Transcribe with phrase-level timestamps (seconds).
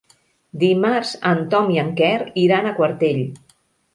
[0.61, 2.15] Dimarts en Tom i en Quer
[2.45, 3.21] iran a Quartell.